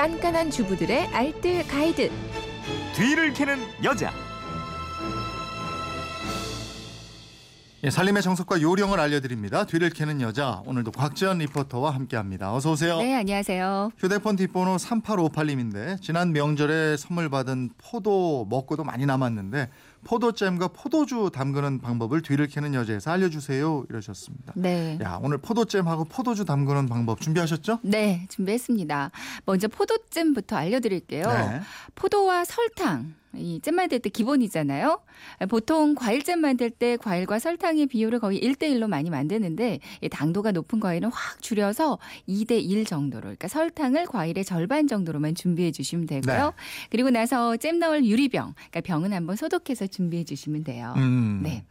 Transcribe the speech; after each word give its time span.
깐깐한 0.00 0.50
주부들의 0.50 1.08
알뜰 1.08 1.68
가이드. 1.68 2.10
뒤를 2.96 3.34
캐는 3.34 3.58
여자. 3.84 4.10
예, 7.84 7.90
살림의 7.90 8.22
정석과 8.22 8.62
요령을 8.62 8.98
알려드립니다. 8.98 9.66
뒤를 9.66 9.90
캐는 9.90 10.22
여자 10.22 10.62
오늘도 10.64 10.92
곽지연 10.92 11.36
리포터와 11.38 11.90
함께합니다. 11.90 12.54
어서 12.54 12.72
오세요. 12.72 12.96
네, 12.96 13.14
안녕하세요. 13.14 13.90
휴대폰 13.98 14.36
뒷번호 14.36 14.76
3858님인데 14.76 16.00
지난 16.00 16.32
명절에 16.32 16.96
선물 16.96 17.28
받은 17.28 17.68
포도 17.76 18.46
먹고도 18.48 18.84
많이 18.84 19.04
남았는데 19.04 19.68
포도잼과 20.04 20.68
포도주 20.68 21.30
담그는 21.32 21.80
방법을 21.80 22.22
뒤를 22.22 22.46
캐는 22.46 22.74
여자에서 22.74 23.10
알려주세요 23.12 23.84
이러셨습니다. 23.88 24.52
네. 24.56 24.98
야 25.02 25.18
오늘 25.22 25.38
포도잼하고 25.38 26.04
포도주 26.04 26.44
담그는 26.44 26.86
방법 26.88 27.20
준비하셨죠? 27.20 27.80
네, 27.82 28.26
준비했습니다. 28.30 29.10
먼저 29.44 29.68
포도잼부터 29.68 30.56
알려드릴게요. 30.56 31.24
네. 31.26 31.60
포도와 31.94 32.44
설탕. 32.44 33.14
이 33.36 33.60
잼 33.62 33.76
만들 33.76 34.00
때 34.00 34.08
기본이잖아요. 34.10 35.00
보통 35.48 35.94
과일잼 35.94 36.40
만들 36.40 36.68
때 36.68 36.96
과일과 36.96 37.38
설탕의 37.38 37.86
비율을 37.86 38.18
거의 38.18 38.40
1대1로 38.40 38.88
많이 38.88 39.08
만드는데 39.08 39.78
이 40.00 40.08
당도가 40.08 40.50
높은 40.50 40.80
과일은 40.80 41.10
확 41.12 41.40
줄여서 41.40 41.98
2대1 42.28 42.88
정도로 42.88 43.20
그러니까 43.22 43.46
설탕을 43.46 44.06
과일의 44.06 44.44
절반 44.44 44.88
정도로만 44.88 45.36
준비해 45.36 45.70
주시면 45.70 46.06
되고요. 46.06 46.46
네. 46.46 46.52
그리고 46.90 47.10
나서 47.10 47.56
잼 47.56 47.78
넣을 47.78 48.04
유리병, 48.04 48.54
그러니까 48.56 48.80
병은 48.80 49.12
한번 49.12 49.36
소독해서 49.36 49.86
준비해 49.90 50.24
주시면 50.24 50.64
돼요. 50.64 50.94
음. 50.96 51.40
네. 51.42 51.64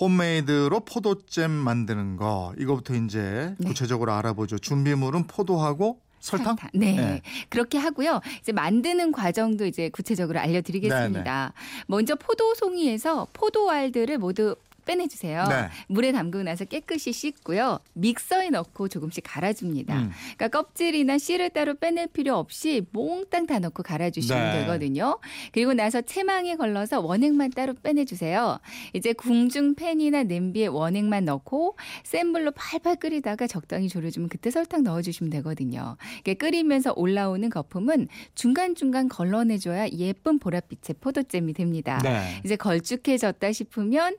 홈메이드로 0.00 0.80
포도잼 0.80 1.50
만드는 1.50 2.16
거 2.16 2.52
이거부터 2.58 2.94
이제 2.94 3.54
네. 3.58 3.68
구체적으로 3.68 4.12
알아보죠. 4.12 4.58
준비물은 4.58 5.26
포도하고 5.26 6.00
설탕? 6.20 6.56
네. 6.72 6.96
네. 6.96 7.22
그렇게 7.50 7.76
하고요. 7.76 8.20
이제 8.40 8.50
만드는 8.52 9.12
과정도 9.12 9.66
이제 9.66 9.90
구체적으로 9.90 10.40
알려드리겠습니다. 10.40 11.52
먼저 11.86 12.14
포도 12.14 12.54
송이에서 12.54 13.28
포도알들을 13.34 14.16
모두 14.18 14.56
빼내주세요. 14.84 15.44
네. 15.48 15.68
물에 15.88 16.12
담그고 16.12 16.44
나서 16.44 16.64
깨끗이 16.64 17.12
씻고요. 17.12 17.78
믹서에 17.94 18.50
넣고 18.50 18.88
조금씩 18.88 19.24
갈아줍니다. 19.26 19.96
음. 19.96 20.10
그러니까 20.36 20.48
껍질이나 20.48 21.18
씨를 21.18 21.50
따로 21.50 21.74
빼낼 21.74 22.06
필요 22.06 22.36
없이 22.36 22.86
몽땅 22.92 23.46
다 23.46 23.58
넣고 23.58 23.82
갈아주시면 23.82 24.52
네. 24.52 24.60
되거든요. 24.60 25.18
그리고 25.52 25.74
나서 25.74 26.00
체망에 26.00 26.56
걸러서 26.56 27.00
원액만 27.00 27.50
따로 27.50 27.74
빼내주세요. 27.74 28.58
이제 28.92 29.12
궁중 29.12 29.74
팬이나 29.74 30.22
냄비에 30.22 30.66
원액만 30.66 31.24
넣고 31.24 31.76
센 32.02 32.32
불로 32.32 32.50
팔팔 32.52 32.96
끓이다가 32.96 33.46
적당히 33.46 33.88
졸여주면 33.88 34.28
그때 34.28 34.50
설탕 34.50 34.82
넣어주시면 34.82 35.30
되거든요. 35.30 35.96
이게 36.20 36.34
끓이면서 36.34 36.92
올라오는 36.96 37.48
거품은 37.50 38.08
중간중간 38.34 39.08
걸러내줘야 39.08 39.88
예쁜 39.90 40.38
보랏빛의 40.38 41.00
포도잼이 41.00 41.52
됩니다. 41.54 42.00
네. 42.02 42.40
이제 42.44 42.56
걸쭉해졌다 42.56 43.52
싶으면 43.52 44.16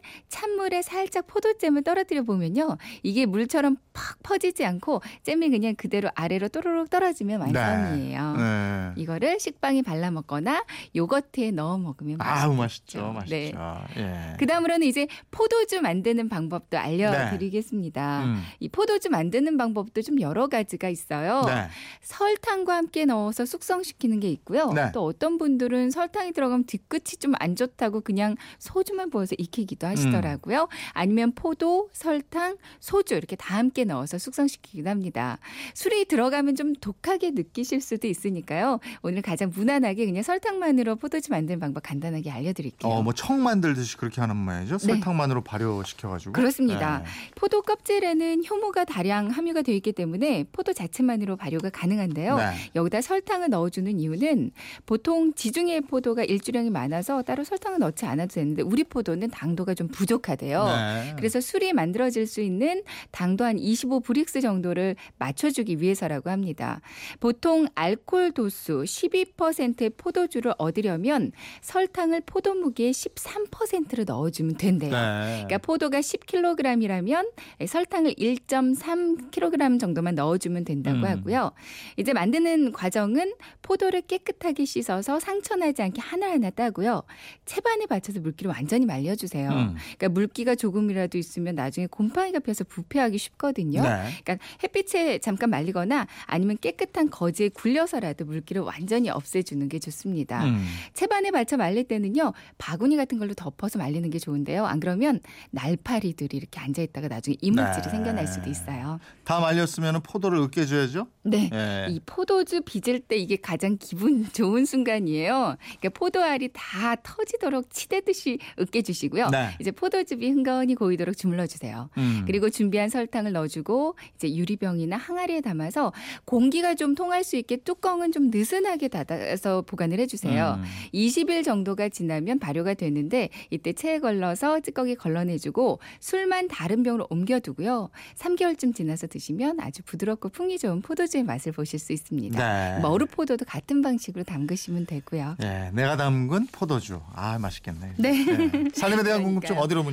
찬물에 0.56 0.81
살짝 0.81 1.28
포도잼을 1.28 1.84
떨어뜨려 1.84 2.23
보면요. 2.23 2.78
이게 3.03 3.25
물처럼 3.25 3.78
팍 3.94 4.22
퍼지지 4.23 4.66
않고 4.66 5.02
잼이 5.23 5.50
그냥 5.50 5.75
그대로 5.75 6.09
아래로 6.16 6.47
또르륵 6.50 6.89
떨어지면 6.89 7.42
완성이에요. 7.42 8.34
네. 8.38 8.92
이거를 8.95 9.39
식빵에 9.39 9.81
발라 9.81 10.12
먹거나 10.12 10.64
요거트에 10.95 11.52
넣어 11.52 11.78
먹으면 11.78 12.17
아우 12.22 12.53
맛있죠. 12.56 13.12
맛있죠, 13.14 13.30
네. 13.30 13.53
예. 13.97 14.38
그다음으로는 14.39 14.88
이제 14.88 15.08
포도주 15.31 15.81
만드는 15.81 16.30
방법도 16.30 16.78
알려 16.78 17.30
드리겠습니다. 17.31 18.23
음. 18.23 18.42
이 18.59 18.69
포도주 18.69 19.09
만드는 19.09 19.58
방법도 19.58 20.02
좀 20.02 20.22
여러 20.22 20.47
가지가 20.47 20.90
있어요. 20.90 21.44
네. 21.45 21.67
설탕과 22.02 22.75
함께 22.75 23.06
넣어서 23.06 23.45
숙성시키는 23.45 24.19
게 24.22 24.30
있고요. 24.30 24.72
네. 24.73 24.92
또 24.94 25.03
어떤 25.03 25.38
분들은 25.38 25.92
설탕이 25.92 26.31
들어가면 26.31 26.66
뒤끝이 26.66 27.18
좀 27.19 27.35
안 27.40 27.56
좋다고 27.57 28.00
그냥 28.01 28.35
소주만 28.59 29.09
부어서 29.09 29.35
익히기도 29.38 29.88
하시더라고요. 29.88 30.44
음. 30.44 30.44
아니면 30.94 31.33
포도, 31.33 31.89
설탕, 31.94 32.57
소주 32.79 33.16
이렇게 33.16 33.35
다 33.35 33.57
함께 33.57 33.83
넣어서 33.85 34.17
숙성시키기도 34.17 34.89
합니다. 34.89 35.39
술이 35.73 36.06
들어가면 36.06 36.56
좀 36.56 36.73
독하게 36.73 37.31
느끼실 37.31 37.81
수도 37.81 38.07
있으니까요. 38.07 38.79
오늘 39.01 39.22
가장 39.22 39.51
무난하게 39.53 40.06
그냥 40.06 40.23
설탕만으로 40.23 40.95
포도주 40.97 41.31
만드는 41.31 41.59
방법 41.59 41.81
간단하게 41.83 42.31
알려드릴게요. 42.31 42.91
어, 42.91 43.01
뭐 43.03 43.13
청 43.16 43.41
만들듯이 43.41 43.97
그렇게 43.97 44.22
하는 44.22 44.35
모양이죠. 44.35 44.78
네. 44.78 44.88
설탕만으로 44.94 45.41
발효시켜가지고. 45.41 46.33
그렇습니다. 46.33 47.00
네. 47.00 47.06
포도 47.35 47.62
껍질에는 47.62 48.44
효모가 48.50 48.85
다량 48.85 49.29
함유가 49.29 49.62
되어 49.62 49.73
있기 49.75 49.94
때문에 49.94 50.45
포도 50.51 50.73
자체만으로 50.73 51.38
발효가 51.38 51.69
가능한데요. 51.69 52.38
네. 52.38 52.51
여기다 52.75 53.01
설탕을 53.01 53.50
넣어주는 53.50 54.00
이유는 54.00 54.51
보통 54.85 55.33
지중해 55.33 55.81
포도가 55.81 56.23
일주량이 56.23 56.69
많아서 56.69 57.22
따로 57.23 57.44
설탕을 57.44 57.79
넣지 57.79 58.06
않아도 58.06 58.33
되는데 58.35 58.62
우리 58.62 58.83
포도는 58.83 59.29
당도가 59.29 59.73
좀 59.73 59.88
부족하 59.88 60.34
대요. 60.35 60.66
네. 60.66 61.13
그래서 61.18 61.40
술이 61.41 61.73
만들어질 61.73 62.28
수 62.28 62.41
있는 62.41 62.84
당도 63.12 63.44
한 63.44 63.57
25 63.57 64.01
브릭스 64.01 64.41
정도를 64.41 64.96
맞춰주기 65.18 65.81
위해서라고 65.81 66.29
합니다. 66.29 66.81
보통 67.19 67.68
알코올 67.75 68.31
도수 68.31 68.84
12%의 68.84 69.91
포도주를 69.91 70.53
얻으려면 70.57 71.31
설탕을 71.62 72.22
포도 72.25 72.53
무게의 72.53 72.91
13%를 72.91 74.06
넣어주면 74.06 74.57
된대요. 74.57 74.91
네. 74.91 75.44
그러니까 75.45 75.57
포도가 75.59 76.00
10kg이라면 76.00 77.31
설탕을 77.68 78.13
1.3kg 78.13 79.79
정도만 79.79 80.16
넣어주면 80.16 80.66
된다고 80.66 81.00
음. 81.00 81.06
하고요. 81.06 81.51
이제 81.97 82.13
만드는 82.13 82.72
과정은 82.72 83.34
포도를 83.62 84.01
깨끗하게 84.01 84.66
씻어서 84.66 85.19
상처나지 85.19 85.81
않게 85.81 86.01
하나하나 86.01 86.50
따고요. 86.50 87.03
채반에 87.45 87.85
받쳐서 87.85 88.19
물기를 88.19 88.51
완전히 88.51 88.85
말려주세요. 88.85 89.50
음. 89.50 89.75
그러니까 89.97 90.09
물 90.09 90.25
기가 90.28 90.56
조금이라도 90.56 91.18
있으면 91.18 91.56
나중에 91.56 91.88
곰팡이가 91.88 92.40
펴서 92.40 92.63
부패하기 92.63 93.18
쉽거든요. 93.18 93.81
네. 93.81 94.09
그러니까 94.24 94.46
햇빛에 94.63 95.19
잠깐 95.19 95.50
말리거나 95.50 96.08
아니면 96.25 96.58
깨끗한 96.59 97.09
거즈에 97.09 97.50
굴려서라도 97.50 98.25
물기를 98.25 98.62
완전히 98.62 99.09
없애주는 99.09 99.68
게 99.69 99.80
좋습니다. 99.80 100.46
음. 100.46 100.66
채반에 100.94 101.31
받쳐 101.31 101.58
말릴 101.58 101.86
때는요 101.86 102.34
바구니 102.58 102.96
같은 102.97 103.19
걸로 103.19 103.34
덮어서 103.34 103.80
말리는 103.80 104.09
게 104.09 104.19
좋은데요. 104.19 104.66
안 104.66 104.80
그러면 104.80 105.19
날파리들이 105.52 106.38
이렇게 106.38 106.59
앉아 106.59 106.81
있다가 106.81 107.07
나중에 107.07 107.38
이물질이 107.42 107.84
네. 107.84 107.90
생겨날 107.90 108.28
수도 108.28 108.50
있어요. 108.50 109.00
다 109.24 109.40
말렸으면 109.40 110.02
포도를 110.02 110.40
으깨줘야죠. 110.40 111.07
네. 111.24 111.50
예. 111.53 111.88
이 111.90 112.00
포도주 112.06 112.62
빚을 112.62 113.00
때 113.02 113.18
이게 113.18 113.36
가장 113.36 113.78
기분 113.80 114.25
좋은 114.34 114.66
순간이에요. 114.66 115.57
그러니까 115.80 115.90
포도알이 115.90 116.50
다 116.53 116.96
터지도록 116.96 117.69
치대듯이 117.72 118.40
으깨주시고요. 118.59 119.30
네. 119.30 119.56
이제 119.59 119.72
포도 119.72 119.97
즙이 120.16 120.31
흥건히 120.31 120.76
고이도록 120.76 121.18
주물러 121.18 121.48
주세요. 121.48 121.90
음. 121.98 122.24
그리고 122.26 122.50
준비한 122.50 122.90
설탕을 122.90 123.34
넣어주고 123.34 123.96
이제 124.16 124.34
유리병이나 124.34 124.98
항아리에 124.98 125.42
담아서 125.42 125.94
공기가 126.26 126.76
좀 126.76 126.96
통할 126.96 127.24
수 127.24 127.36
있게 127.36 127.58
뚜껑은 127.58 128.12
좀 128.12 128.30
느슨하게 128.31 128.88
닫아서 128.88 129.62
보관을 129.64 130.00
해주세요. 130.00 130.59
음. 130.59 130.64
20일 130.94 131.44
정도가 131.44 131.90
지나면 131.90 132.40
발효가 132.40 132.74
되는데 132.74 133.30
이때 133.50 133.74
체에 133.74 134.00
걸러서 134.00 134.62
찌꺼기 134.62 134.96
걸러내주고 134.96 135.80
술만 136.00 136.48
다른 136.48 136.84
병으로 136.84 137.08
옮겨두고요. 137.09 137.90
3개월쯤 138.16 138.75
지나서 138.75 139.08
드시면 139.08 139.59
아주 139.59 139.84
부드럽고 139.84 140.30
풍미 140.30 140.58
좋은 140.58 140.81
포도주의 140.81 141.24
맛을 141.24 141.52
보실 141.52 141.80
수 141.80 141.94
있습니다. 141.94 142.75
네. 142.75 142.80
머루포도도 142.81 143.46
같은 143.46 143.81
방식으로 143.81 144.24
담그시면 144.24 144.86
되고요. 144.86 145.36
예, 145.44 145.72
내가 145.74 145.98
담근 145.98 146.48
포도주. 146.52 147.02
아, 147.14 147.38
맛있겠네. 147.40 147.94
네. 147.98 148.09
예. 148.09 148.70
살림에 148.74 149.04
대한 149.04 149.24
궁금증 149.24 149.56
그러니까요. 149.56 149.64
어디로 149.64 149.84